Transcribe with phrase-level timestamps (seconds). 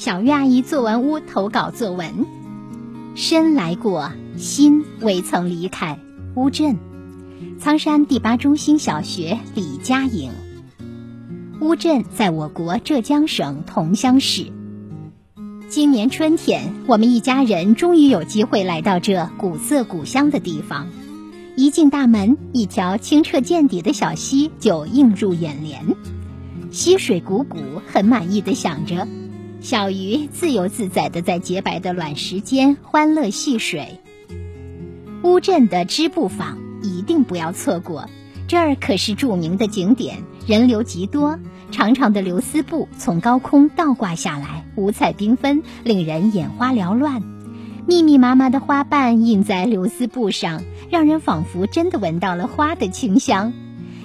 [0.00, 2.24] 小月阿姨作文屋投稿作文：
[3.14, 5.98] 身来过，心未曾离开。
[6.36, 6.78] 乌镇，
[7.58, 10.32] 苍山第八中心小学李佳颖。
[11.60, 14.50] 乌镇在我国浙江省桐乡市。
[15.68, 20.88] 今年春天，我们一家人终于有机会来到这古色古香的地方。
[21.56, 25.94] 一进大门，一条清澈见底的小溪就映入眼帘。
[26.70, 29.06] 溪水汩汩，很满意的想着。
[29.60, 34.00] 小鱼自由自在的在洁白的卵石间欢乐戏水。
[35.22, 38.08] 乌镇的织布坊一定不要错过，
[38.48, 41.38] 这儿可是著名的景点，人流极多。
[41.70, 47.22] 长长的流丝布从高空倒挂下来，五彩缤纷，令人眼花缭乱。
[47.86, 53.52] 密密麻麻的花瓣印在流丝布上，让人仿佛真的闻到了花的清香。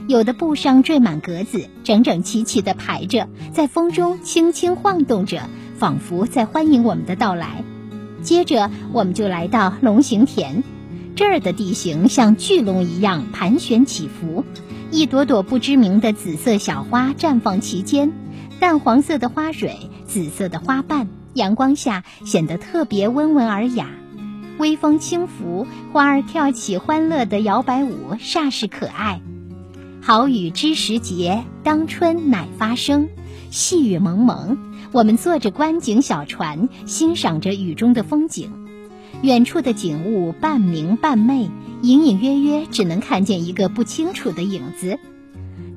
[0.07, 7.63] 有的布上缀满格子，整整齐齐地排着，在风中轻轻晃动着，仿佛在欢迎我们的到来。
[8.21, 10.63] 接着，我们就来到龙形田，
[11.15, 14.43] 这儿的地形像巨龙一样盘旋起伏，
[14.91, 18.13] 一朵朵不知名的紫色小花绽放其间，
[18.59, 23.89] 淡黄色的花蕊，紫色的花瓣，阳光下显得特别温文尔雅。
[24.59, 29.19] 微风轻拂，花儿跳起欢乐的摇摆舞，煞是可爱。
[30.07, 33.09] 好雨知时节，当春乃发生。
[33.49, 34.55] 细雨蒙蒙，
[34.91, 38.51] 我们坐着观景小船，欣赏着雨中的风景。
[39.23, 41.49] 远处的景物半明半昧，
[41.81, 44.99] 隐隐约约只能看见一个不清楚的影子。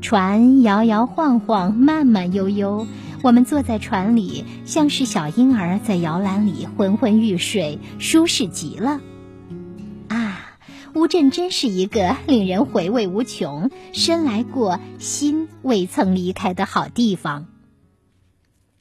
[0.03, 2.87] 船摇摇晃晃，慢慢悠悠，
[3.23, 9.01] 我们坐在船里，像是小婴儿在摇篮里昏昏欲睡，舒适极了。
[11.09, 17.47] 乌镇真是一个令人回味无穷、身来过心未曾离开的好地方。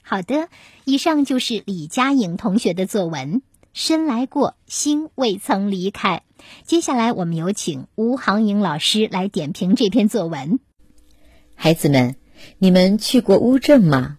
[0.04, 0.50] 好的，
[0.84, 3.36] 以上就是李佳颖同学的作文
[3.72, 6.24] 《身来过心未曾离开》。
[6.66, 10.60] 接下来，我们有请吴航颖老师来点评这篇作文。
[11.56, 12.18] 孩子们，
[12.58, 14.18] 你们去过乌镇吗？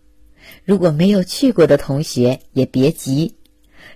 [0.64, 3.34] 如果没有去过的同学，也别急。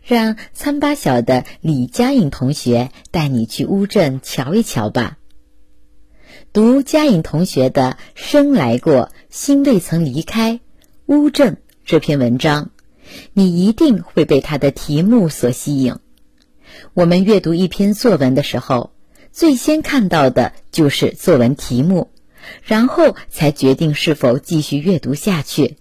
[0.02, 5.18] 让参八小的李佳颖同学带你去乌镇瞧一瞧吧。
[6.52, 10.60] 读佳颖同学的《生来过，心未曾离开
[11.06, 11.54] 乌镇》
[11.84, 12.70] 这篇文章，
[13.32, 15.96] 你一定会被它的题目所吸引。
[16.94, 18.92] 我们阅读一篇作文的时候，
[19.30, 22.10] 最先看到的就是作文题目，
[22.62, 25.76] 然后才决定是否继续阅读下去。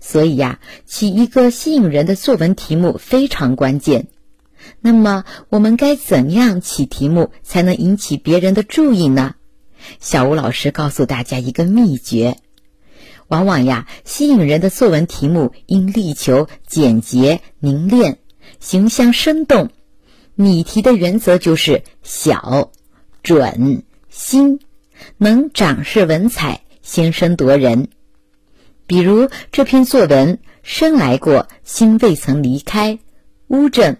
[0.00, 4.08] 所以呀，起一个吸引人的作文题目非常关键。
[4.80, 9.34] 那么，我们该怎样起题目才能引起别人的注意呢？
[9.98, 12.36] 小吴老师告诉大家一个秘诀：
[13.28, 18.18] 往往呀，吸引人的作文题目应力求简洁凝练、
[18.58, 19.70] 形象生动。
[20.34, 22.70] 拟题的原则就是小、
[23.22, 24.60] 准、新，
[25.16, 27.88] 能展示文采，先声夺人。
[28.90, 32.98] 比如这篇作文“生来过，心未曾离开”，
[33.46, 33.98] 乌镇，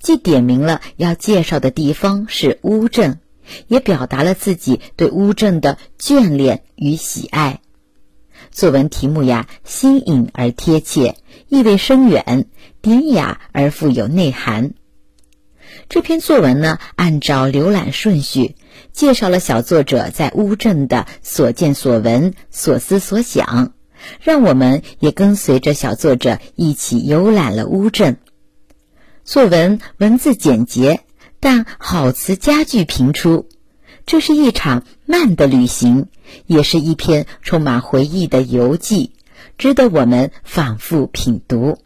[0.00, 3.20] 既点明了要介绍的地方是乌镇，
[3.68, 7.60] 也表达了自己对乌镇的眷恋与喜爱。
[8.50, 11.14] 作文题目呀，新颖而贴切，
[11.46, 12.46] 意味深远，
[12.80, 14.74] 典雅而富有内涵。
[15.88, 18.56] 这篇作文呢，按照浏览顺序，
[18.92, 23.72] 介绍了小作者在乌镇的所见所闻、所思所想。
[24.20, 28.18] 让我们也跟随着小作者一起游览了乌镇。
[29.24, 31.00] 作文文字简洁，
[31.38, 33.48] 但好词佳句频出。
[34.06, 36.06] 这是一场慢的旅行，
[36.46, 39.12] 也是一篇充满回忆的游记，
[39.56, 41.78] 值得我们反复品读。